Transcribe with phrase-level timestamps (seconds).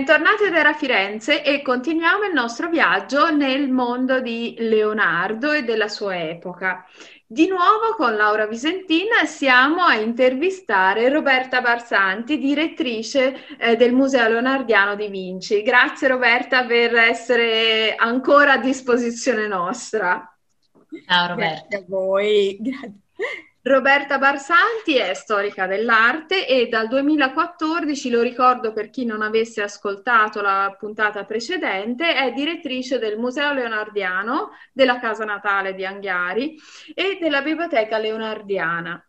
[0.00, 6.18] Bentornati da Firenze e continuiamo il nostro viaggio nel mondo di Leonardo e della sua
[6.18, 6.86] epoca.
[7.26, 14.94] Di nuovo con Laura Visentina siamo a intervistare Roberta Barsanti, direttrice eh, del Museo Leonardiano
[14.94, 15.60] di Vinci.
[15.60, 20.34] Grazie Roberta per essere ancora a disposizione nostra.
[21.06, 21.66] Ciao Roberta.
[21.68, 22.56] Grazie a voi.
[22.58, 23.00] Grazie.
[23.70, 30.40] Roberta Barsanti è storica dell'arte e dal 2014, lo ricordo per chi non avesse ascoltato
[30.40, 36.56] la puntata precedente, è direttrice del Museo Leonardiano, della Casa Natale di Anghiari
[36.92, 39.04] e della Biblioteca Leonardiana.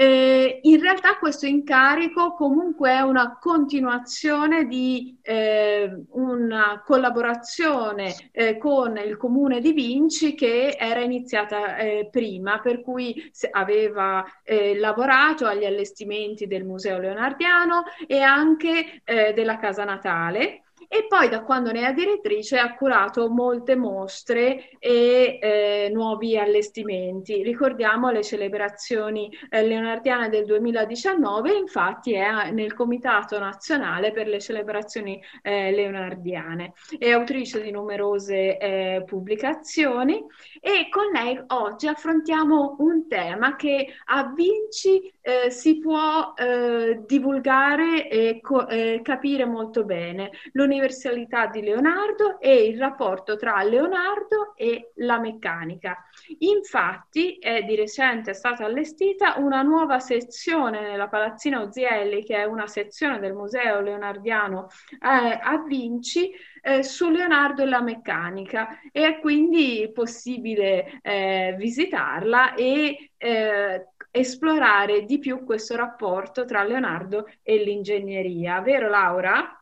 [0.00, 8.96] Eh, in realtà questo incarico comunque è una continuazione di eh, una collaborazione eh, con
[8.96, 15.66] il comune di Vinci che era iniziata eh, prima, per cui aveva eh, lavorato agli
[15.66, 21.86] allestimenti del Museo Leonardiano e anche eh, della Casa Natale e poi da quando ne
[21.86, 27.44] è direttrice ha curato molte mostre e eh, nuovi allestimenti.
[27.44, 35.22] Ricordiamo le celebrazioni eh, leonardiane del 2019, infatti è nel Comitato Nazionale per le celebrazioni
[35.42, 36.72] eh, leonardiane.
[36.98, 40.24] È autrice di numerose eh, pubblicazioni
[40.60, 48.08] e con lei oggi affrontiamo un tema che a Vinci eh, si può eh, divulgare
[48.08, 48.66] e co-
[49.02, 50.30] capire molto bene.
[50.52, 56.04] L'università l'universalità di Leonardo e il rapporto tra Leonardo e la meccanica.
[56.38, 62.66] Infatti è di recente stata allestita una nuova sezione nella Palazzina Ozielli, che è una
[62.66, 69.20] sezione del Museo Leonardiano eh, a Vinci, eh, su Leonardo e la meccanica e è
[69.20, 78.60] quindi possibile eh, visitarla e eh, esplorare di più questo rapporto tra Leonardo e l'ingegneria.
[78.60, 79.59] Vero Laura?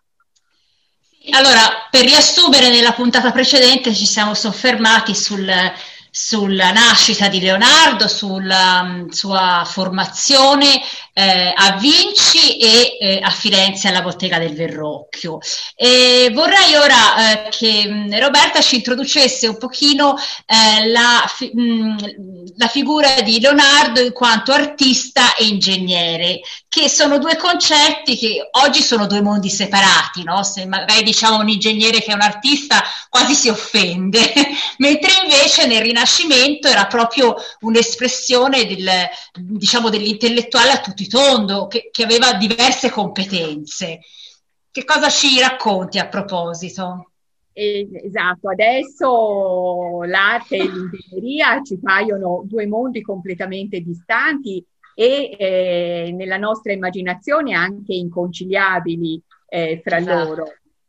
[1.30, 5.50] Allora, per riassumere, nella puntata precedente ci siamo soffermati sul,
[6.10, 10.80] sulla nascita di Leonardo, sulla um, sua formazione
[11.18, 15.40] eh, a Vinci e eh, a Firenze alla bottega del Verrocchio.
[15.74, 20.14] E vorrei ora eh, che Roberta ci introducesse un pochino
[20.46, 27.18] eh, la, fi- mh, la, figura di Leonardo in quanto artista e ingegnere, che sono
[27.18, 30.44] due concetti che oggi sono due mondi separati, no?
[30.44, 34.20] Se magari diciamo un ingegnere che è un artista quasi si offende,
[34.78, 38.88] mentre invece nel Rinascimento era proprio un'espressione del,
[39.34, 44.00] diciamo, dell'intellettuale a tutti tondo, che, che aveva diverse competenze.
[44.70, 47.10] Che cosa ci racconti a proposito?
[47.52, 54.64] Esatto, adesso l'arte e l'ingegneria ci paiono due mondi completamente distanti
[54.94, 60.28] e eh, nella nostra immaginazione anche inconciliabili eh, fra esatto.
[60.28, 60.44] loro.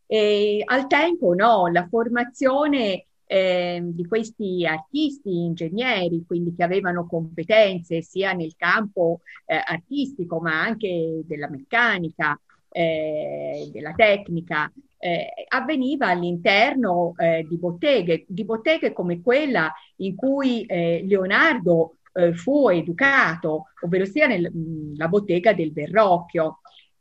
[0.05, 8.01] E al tempo no, la formazione eh, di questi artisti, ingegneri, quindi che avevano competenze
[8.01, 12.39] sia nel campo eh, artistico ma anche della meccanica,
[12.71, 20.63] eh, della tecnica, eh, avveniva all'interno eh, di botteghe, di botteghe come quella in cui
[20.65, 21.93] eh, Leonardo
[22.33, 26.59] fu educato, ovvero sia nella bottega del Verrocchio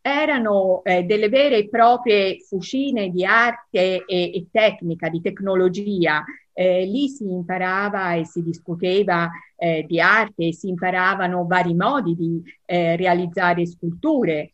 [0.08, 6.24] erano eh, delle vere e proprie fucine di arte e, e tecnica, di tecnologia.
[6.52, 12.42] Eh, lì si imparava e si discuteva eh, di arte, si imparavano vari modi di
[12.64, 14.52] eh, realizzare sculture,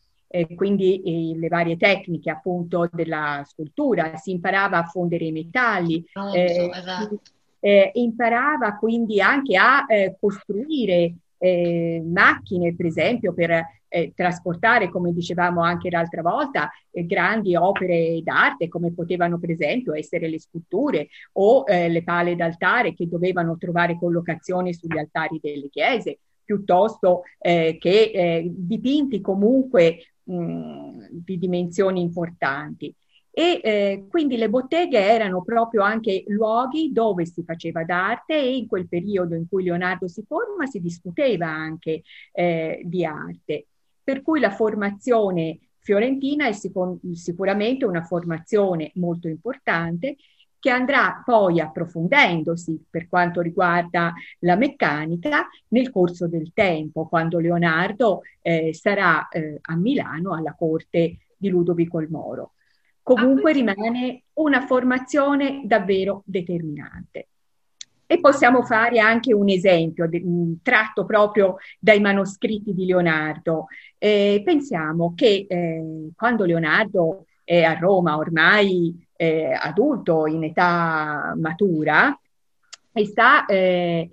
[0.57, 6.05] quindi eh, le varie tecniche appunto della scultura, si imparava a fondere i metalli.
[6.15, 7.21] Oh, esatto.
[7.95, 9.87] imparava quindi anche a
[10.21, 17.55] costruire eh, macchine, per esempio, per eh, trasportare, come dicevamo anche l'altra volta, eh, grandi
[17.55, 23.07] opere d'arte, come potevano per esempio essere le sculture o eh, le pale d'altare che
[23.07, 31.39] dovevano trovare collocazione sugli altari delle chiese, piuttosto eh, che eh, dipinti comunque mh, di
[31.39, 32.95] dimensioni importanti.
[33.37, 38.69] E eh, quindi le botteghe erano proprio anche luoghi dove si faceva d'arte e in
[38.69, 43.67] quel periodo in cui Leonardo si forma si discuteva anche eh, di arte.
[44.05, 50.15] Per cui la formazione fiorentina è sicur- sicuramente una formazione molto importante
[50.61, 58.21] che andrà poi approfondendosi per quanto riguarda la meccanica nel corso del tempo, quando Leonardo
[58.41, 62.53] eh, sarà eh, a Milano alla corte di Ludovico il Moro
[63.05, 67.29] comunque ah, rimane una formazione davvero determinante.
[68.07, 70.09] E possiamo fare anche un esempio
[70.63, 73.67] tratto proprio dai manoscritti di Leonardo.
[73.99, 82.19] Eh, pensiamo che eh, quando Leonardo è a Roma ormai eh, adulto in età matura
[82.93, 84.11] e sta eh,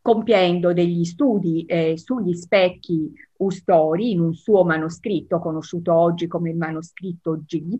[0.00, 6.56] compiendo degli studi eh, sugli specchi ustori in un suo manoscritto conosciuto oggi come il
[6.56, 7.78] manoscritto G,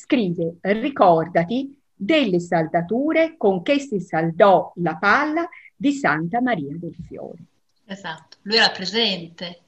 [0.00, 7.44] scrive ricordati delle saldature con che si saldò la palla di Santa Maria del Fiore.
[7.84, 9.60] Esatto, lui era presente.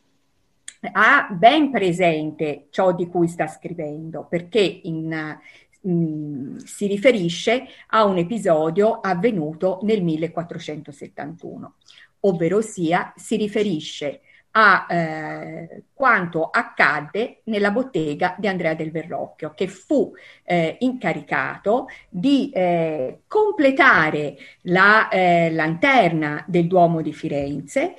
[0.93, 5.39] Ha ben presente ciò di cui sta scrivendo, perché in,
[5.83, 11.75] in, si riferisce a un episodio avvenuto nel 1471,
[12.21, 14.23] ovvero sia si riferisce
[14.53, 20.13] a eh, quanto accadde nella bottega di Andrea del Verrocchio, che fu
[20.45, 27.95] eh, incaricato di eh, completare la eh, lanterna del Duomo di Firenze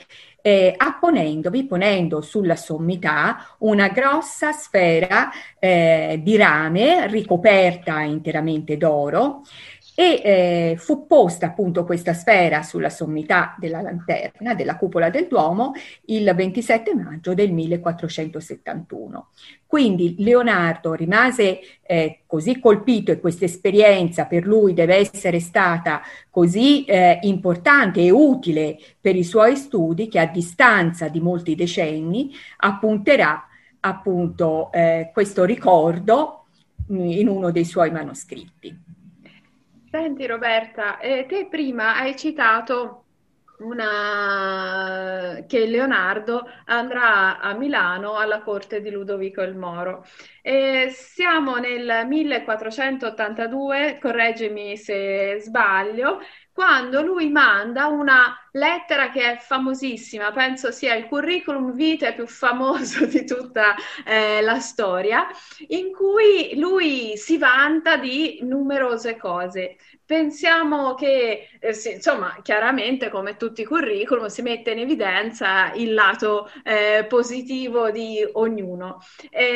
[0.46, 9.44] eh, apponendovi, ponendo sulla sommità una grossa sfera eh, di rame ricoperta interamente d'oro
[9.96, 15.74] e eh, fu posta appunto questa sfera sulla sommità della lanterna della cupola del Duomo
[16.06, 19.30] il 27 maggio del 1471.
[19.66, 26.86] Quindi Leonardo rimase eh, così colpito e questa esperienza per lui deve essere stata così
[26.86, 33.48] eh, importante e utile per i suoi studi che a distanza di molti decenni appunterà
[33.80, 36.46] appunto eh, questo ricordo
[36.88, 38.93] in uno dei suoi manoscritti.
[39.94, 43.06] Senti Roberta, eh, te prima hai citato
[43.60, 45.44] una...
[45.48, 50.04] che Leonardo andrà a Milano alla corte di Ludovico il Moro.
[50.42, 56.20] E siamo nel 1482, correggimi se sbaglio,
[56.54, 63.06] quando lui manda una lettera che è famosissima, penso sia il curriculum vitae più famoso
[63.08, 65.28] di tutta eh, la storia,
[65.70, 69.78] in cui lui si vanta di numerose cose.
[70.06, 75.94] Pensiamo che, eh, sì, insomma, chiaramente come tutti i curriculum si mette in evidenza il
[75.94, 79.00] lato eh, positivo di ognuno.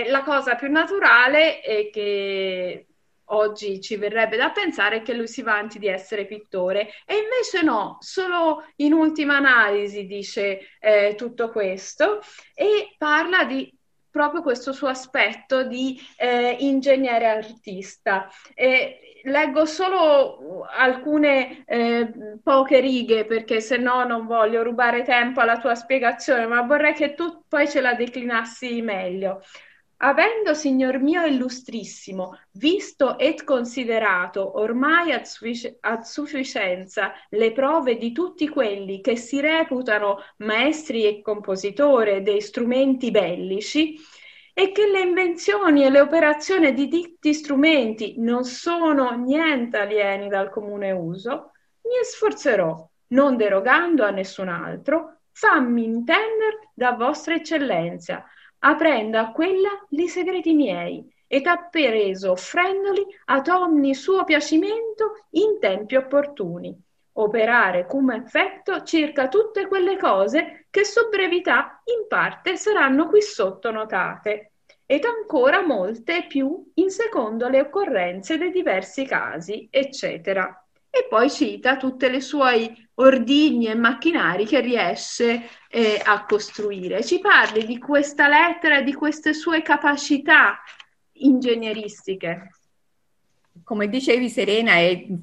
[0.08, 2.88] la cosa più naturale è che
[3.30, 7.98] oggi ci verrebbe da pensare che lui si vanti di essere pittore e invece no,
[8.00, 12.20] solo in ultima analisi dice eh, tutto questo
[12.54, 13.72] e parla di
[14.10, 18.28] proprio questo suo aspetto di eh, ingegnere artista.
[18.56, 25.60] E leggo solo alcune eh, poche righe perché se no non voglio rubare tempo alla
[25.60, 29.42] tua spiegazione, ma vorrei che tu poi ce la declinassi meglio.
[30.00, 38.12] Avendo, signor mio illustrissimo, visto et considerato ormai a, suffic- a, sufficienza le prove di
[38.12, 43.96] tutti quelli che si reputano maestri e compositore dei strumenti bellici,
[44.54, 50.50] e che le invenzioni e le operazioni di ditti strumenti non sono niente alieni dal
[50.50, 51.52] comune uso,
[51.82, 58.26] mi sforzerò, non derogando a nessun altro, fammi intender da vostra eccellenza,
[58.60, 65.96] aprendo a quella li segreti miei, ed appereso offrendoli ad ogni suo piacimento in tempi
[65.96, 66.76] opportuni,
[67.14, 73.72] operare cum effetto circa tutte quelle cose che su brevità in parte saranno qui sotto
[73.72, 74.54] notate,
[74.86, 80.67] ed ancora molte più in secondo le occorrenze dei diversi casi, eccetera.
[80.98, 87.04] E poi cita tutte le suoi ordigni e macchinari che riesce eh, a costruire.
[87.04, 90.60] Ci parli di questa lettera e di queste sue capacità
[91.14, 92.50] ingegneristiche.
[93.64, 94.74] Come dicevi Serena,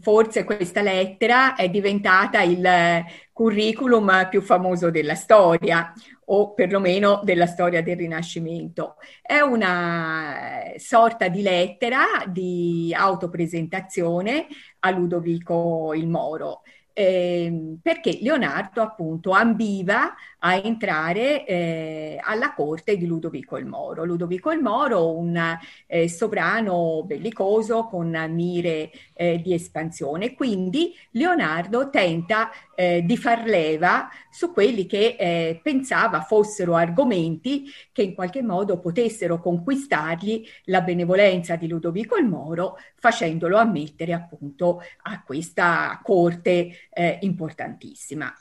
[0.01, 5.93] forse questa lettera è diventata il curriculum più famoso della storia
[6.27, 8.97] o perlomeno della storia del Rinascimento.
[9.21, 14.47] È una sorta di lettera di autopresentazione
[14.85, 16.63] a Ludovico il Moro
[16.95, 24.05] eh, perché Leonardo appunto ambiva a entrare eh, alla corte di Ludovico il Moro.
[24.05, 32.51] Ludovico il Moro, un eh, sovrano bellicoso con mire eh, di espansione, quindi Leonardo tenta
[32.77, 38.79] eh, di far leva su quelli che eh, pensava fossero argomenti che in qualche modo
[38.79, 47.19] potessero conquistargli la benevolenza di Ludovico il Moro, facendolo ammettere appunto a questa corte eh,
[47.23, 48.33] importantissima.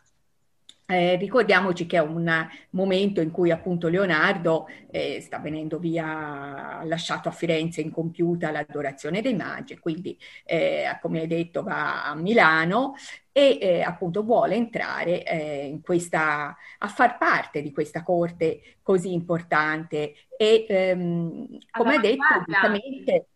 [0.86, 7.30] Eh, ricordiamoci che è un momento in cui appunto Leonardo eh, sta venendo via, lasciato
[7.30, 12.96] a Firenze incompiuta l'adorazione dei magi, quindi eh, come hai detto va a Milano
[13.32, 19.14] e eh, appunto vuole entrare eh, in questa, a far parte di questa corte così
[19.14, 23.28] importante e ehm, come hai detto giustamente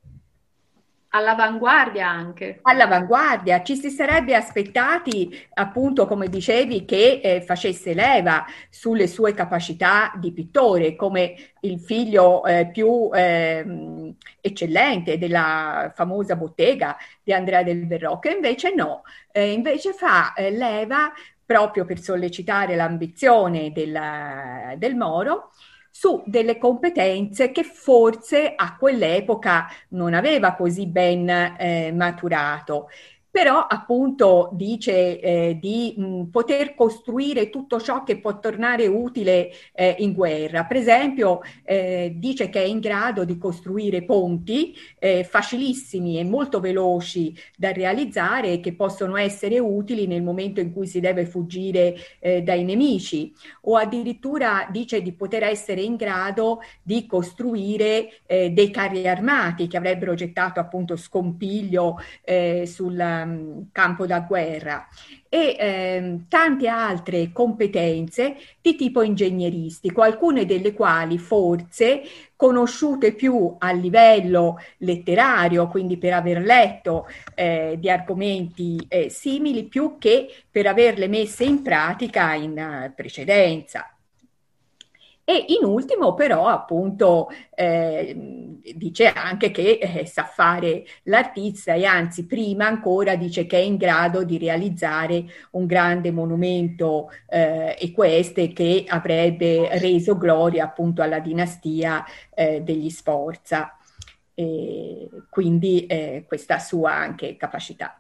[1.10, 2.60] All'avanguardia anche.
[2.64, 10.12] All'avanguardia, ci si sarebbe aspettati, appunto, come dicevi, che eh, facesse leva sulle sue capacità
[10.18, 17.88] di pittore, come il figlio eh, più eh, eccellente della famosa bottega di Andrea del
[17.88, 21.14] Verrocchio, invece no, eh, invece fa eh, leva
[21.46, 23.98] proprio per sollecitare l'ambizione del,
[24.78, 25.52] del Moro
[26.00, 32.89] su delle competenze che forse a quell'epoca non aveva così ben eh, maturato
[33.38, 39.96] però appunto dice eh, di mh, poter costruire tutto ciò che può tornare utile eh,
[40.00, 40.65] in guerra.
[40.65, 46.60] Per esempio eh, dice che è in grado di costruire ponti eh, facilissimi e molto
[46.60, 52.41] veloci da realizzare che possono essere utili nel momento in cui si deve fuggire eh,
[52.41, 59.08] dai nemici o addirittura dice di poter essere in grado di costruire eh, dei carri
[59.08, 62.00] armati che avrebbero gettato appunto scompiglio
[62.65, 64.88] sul um, campo da guerra
[65.29, 72.01] e eh, tante altre competenze di tipo ingegneristico, alcune delle quali forse
[72.36, 79.98] conosciute più a livello letterario, quindi per aver letto eh, di argomenti eh, simili, più
[79.98, 83.97] che per averle messe in pratica in uh, precedenza.
[85.29, 88.15] E in ultimo però appunto eh,
[88.75, 93.75] dice anche che eh, sa fare l'artista e anzi prima ancora dice che è in
[93.75, 102.05] grado di realizzare un grande monumento eh, equestre che avrebbe reso gloria appunto alla dinastia
[102.34, 103.77] eh, degli Sforza.
[104.34, 108.00] E quindi eh, questa sua anche capacità.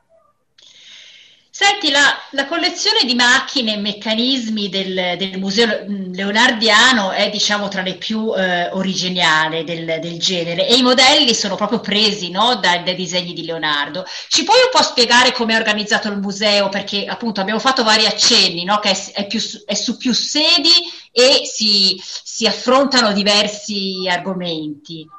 [1.59, 7.81] Senti, la, la, collezione di macchine e meccanismi del, del, Museo Leonardiano è, diciamo, tra
[7.81, 12.83] le più eh, originali del, del, genere e i modelli sono proprio presi no, dai,
[12.83, 14.05] dai, disegni di Leonardo.
[14.27, 16.69] Ci puoi un po' spiegare come è organizzato il museo?
[16.69, 20.91] Perché appunto abbiamo fatto vari accenni, no, che è, è, più, è, su più sedi
[21.11, 25.09] e si, si affrontano diversi argomenti,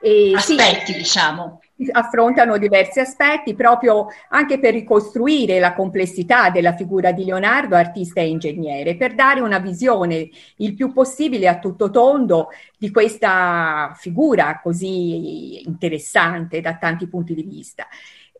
[0.00, 0.98] e, aspetti, sì.
[0.98, 1.60] diciamo
[1.92, 8.28] affrontano diversi aspetti proprio anche per ricostruire la complessità della figura di Leonardo, artista e
[8.28, 15.66] ingegnere, per dare una visione il più possibile a tutto tondo di questa figura così
[15.66, 17.86] interessante da tanti punti di vista.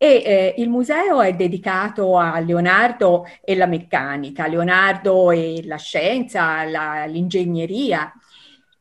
[0.01, 6.63] E eh, il museo è dedicato a Leonardo e la meccanica, Leonardo e la scienza,
[6.65, 8.13] la, l'ingegneria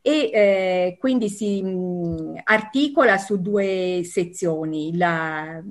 [0.07, 5.61] e eh, quindi si mh, articola su due sezioni, la,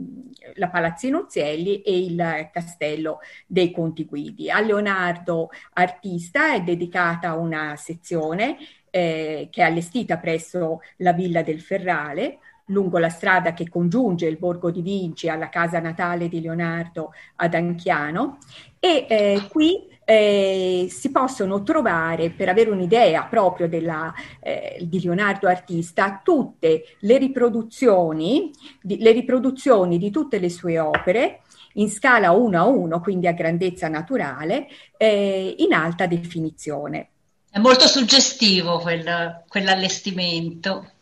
[0.56, 4.50] la Palazzino Uzielli e il Castello dei Conti Guidi.
[4.50, 8.58] A Leonardo Artista è dedicata una sezione
[8.90, 14.36] eh, che è allestita presso la Villa del Ferrale, lungo la strada che congiunge il
[14.36, 18.36] Borgo di Vinci alla casa natale di Leonardo ad Anchiano
[18.78, 25.48] e eh, qui eh, si possono trovare, per avere un'idea proprio della, eh, di Leonardo
[25.48, 31.40] artista, tutte le riproduzioni, di, le riproduzioni di tutte le sue opere
[31.74, 37.08] in scala 1 a 1, quindi a grandezza naturale, eh, in alta definizione.
[37.50, 40.92] È molto suggestivo quel, quell'allestimento.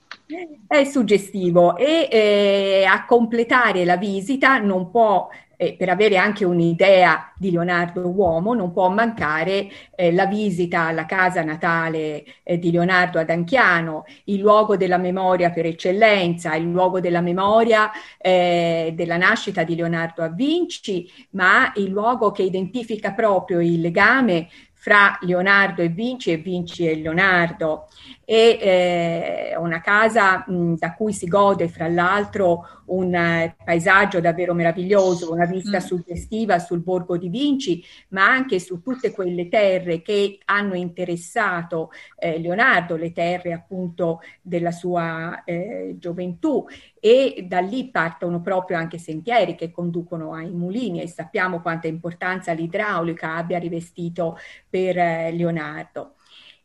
[0.66, 7.33] È suggestivo e eh, a completare la visita non può eh, per avere anche un'idea
[7.37, 13.19] di Leonardo uomo, non può mancare eh, la visita alla casa natale eh, di Leonardo
[13.19, 19.62] ad Anchiano, il luogo della memoria per eccellenza, il luogo della memoria eh, della nascita
[19.62, 24.49] di Leonardo a Vinci, ma il luogo che identifica proprio il legame
[24.85, 27.87] fra Leonardo e Vinci e Vinci e Leonardo
[28.23, 34.53] e eh, una casa mh, da cui si gode fra l'altro un eh, paesaggio davvero
[34.53, 35.81] meraviglioso, una vista mm.
[35.81, 42.38] suggestiva sul borgo di Vinci, ma anche su tutte quelle terre che hanno interessato eh,
[42.38, 46.67] Leonardo, le terre appunto della sua eh, gioventù
[47.04, 52.52] e da lì partono proprio anche sentieri che conducono ai mulini e sappiamo quanta importanza
[52.54, 54.38] l'idraulica abbia rivestito
[54.70, 56.14] per eh, Leonardo.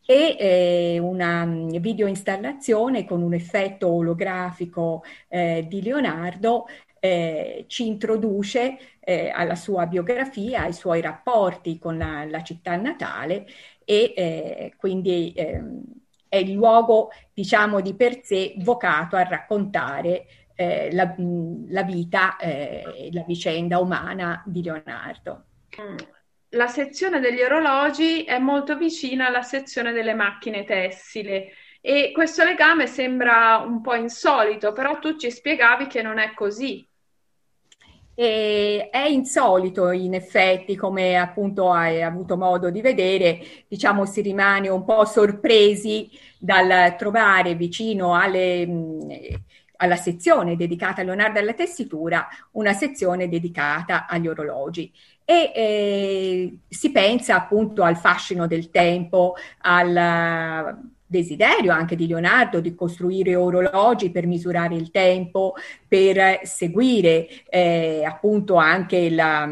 [0.06, 6.68] E eh, una mm, videoinstallazione con un effetto olografico eh, di Leonardo
[7.02, 13.46] eh, ci introduce eh, alla sua biografia, ai suoi rapporti con la, la città natale
[13.84, 15.84] e eh, quindi ehm,
[16.30, 21.14] è il luogo, diciamo, di per sé vocato a raccontare eh, la,
[21.68, 25.44] la, vita e la vicenda umana di Leonardo.
[25.82, 25.98] Mm
[26.54, 31.48] la sezione degli orologi è molto vicina alla sezione delle macchine tessili
[31.82, 36.86] E questo legame sembra un po' insolito, però tu ci spiegavi che non è così.
[38.22, 44.68] E è insolito in effetti, come appunto hai avuto modo di vedere, diciamo si rimane
[44.68, 48.68] un po' sorpresi dal trovare vicino alle,
[49.78, 54.92] alla sezione dedicata a Leonardo alla tessitura una sezione dedicata agli orologi.
[55.24, 60.78] E eh, si pensa appunto al fascino del tempo, al
[61.10, 65.56] desiderio anche di Leonardo di costruire orologi per misurare il tempo,
[65.88, 69.50] per seguire eh, appunto anche la,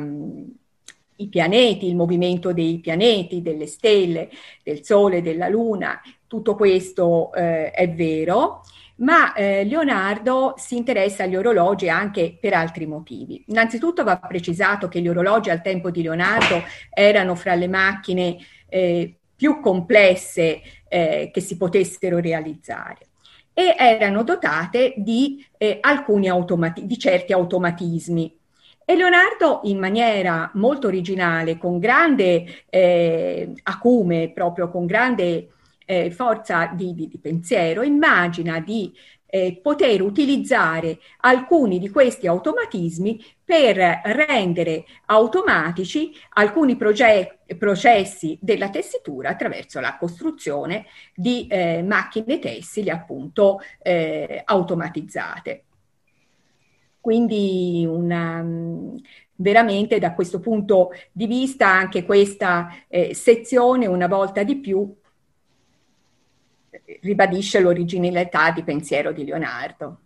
[1.16, 4.30] i pianeti, il movimento dei pianeti, delle stelle,
[4.62, 8.62] del Sole, della Luna, tutto questo eh, è vero,
[8.98, 13.44] ma eh, Leonardo si interessa agli orologi anche per altri motivi.
[13.48, 16.62] Innanzitutto va precisato che gli orologi al tempo di Leonardo
[16.94, 18.38] erano fra le macchine
[18.70, 23.08] eh, più complesse eh, che si potessero realizzare
[23.53, 28.38] e erano dotate di, eh, automati- di certi automatismi.
[28.86, 35.50] E Leonardo, in maniera molto originale, con grande eh, acume, proprio con grande
[35.86, 38.94] eh, forza di, di, di, pensiero, immagina di
[39.27, 49.29] eh, poter utilizzare alcuni di questi automatismi per rendere automatici alcuni proge- processi della tessitura
[49.29, 55.63] attraverso la costruzione di eh, macchine tessili appunto eh, automatizzate.
[57.00, 58.46] Quindi una,
[59.36, 64.93] veramente da questo punto di vista anche questa eh, sezione una volta di più
[67.01, 70.00] ribadisce l'originalità di pensiero di Leonardo.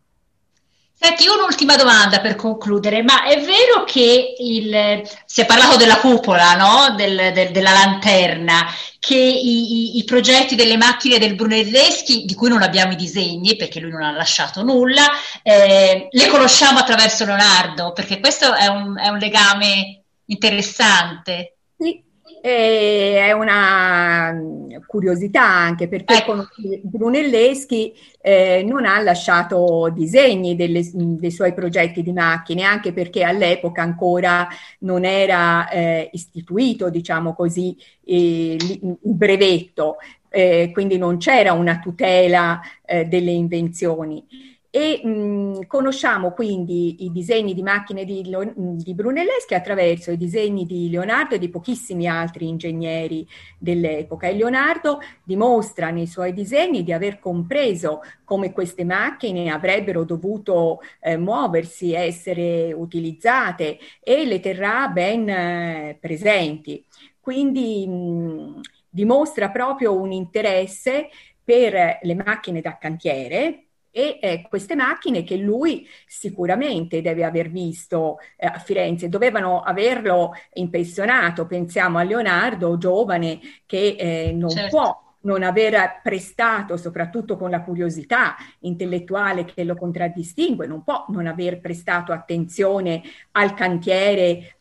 [1.03, 6.53] Senti, un'ultima domanda per concludere, ma è vero che il, si è parlato della cupola,
[6.53, 6.93] no?
[6.95, 8.67] del, del, della lanterna,
[8.99, 13.56] che i, i, i, progetti delle macchine del Brunelleschi, di cui non abbiamo i disegni
[13.56, 15.08] perché lui non ha lasciato nulla,
[15.41, 21.56] eh, le conosciamo attraverso Leonardo, perché questo è un, è un legame interessante.
[21.79, 21.99] Sì,
[22.43, 26.47] e è una mm, curiosità anche perché ecco.
[26.82, 33.23] Brunelleschi eh, non ha lasciato disegni delle, mm, dei suoi progetti di macchine, anche perché
[33.23, 34.47] all'epoca ancora
[34.80, 39.97] non era eh, istituito, diciamo così, eh, il brevetto,
[40.30, 44.25] eh, quindi non c'era una tutela eh, delle invenzioni
[44.73, 48.21] e mh, conosciamo quindi i disegni di macchine di,
[48.55, 54.99] di, Brunelleschi attraverso i disegni di Leonardo e di pochissimi altri ingegneri dell'epoca e Leonardo
[55.23, 62.71] dimostra nei suoi disegni di aver compreso come queste macchine avrebbero dovuto eh, muoversi, essere
[62.71, 66.81] utilizzate e le terrà ben eh, presenti.
[67.19, 71.10] Quindi mh, dimostra proprio un interesse
[71.43, 78.17] per le macchine da cantiere, e eh, queste macchine che lui sicuramente deve aver visto
[78.38, 84.75] eh, a Firenze, dovevano averlo impressionato, pensiamo a Leonardo, giovane, che eh, non certo.
[84.75, 91.27] può non aver prestato, soprattutto con la curiosità intellettuale che lo contraddistingue, non può non
[91.27, 94.58] aver prestato attenzione al cantiere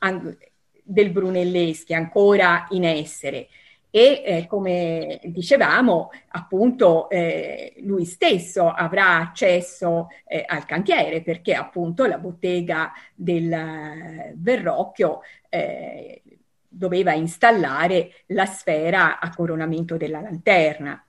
[0.82, 3.48] del Brunelleschi ancora in essere
[3.90, 12.06] e eh, come dicevamo appunto eh, lui stesso avrà accesso eh, al cantiere perché appunto
[12.06, 16.22] la bottega del Verrocchio eh,
[16.68, 21.04] doveva installare la sfera a coronamento della lanterna.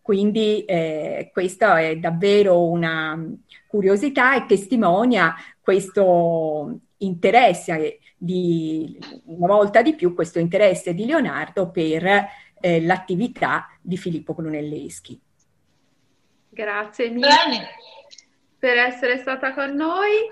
[0.00, 3.16] Quindi eh, questa è davvero una
[3.68, 12.28] curiosità e testimonia questo interesse di, una volta di più questo interesse di Leonardo per
[12.60, 15.20] eh, l'attività di Filippo Brunelleschi.
[16.48, 17.66] Grazie mille
[18.56, 20.30] per essere stata con noi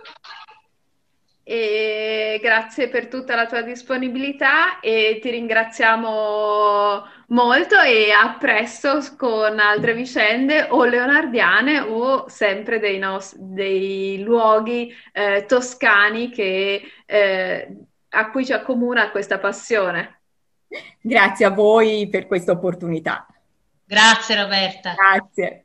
[1.50, 9.58] e grazie per tutta la tua disponibilità e ti ringraziamo molto e a presto con
[9.58, 17.76] altre vicende o leonardiane o sempre dei, nos- dei luoghi eh, toscani che, eh,
[18.10, 20.20] a cui ci accomuna questa passione.
[21.00, 23.26] Grazie a voi per questa opportunità.
[23.84, 24.94] Grazie Roberta.
[24.94, 25.64] Grazie.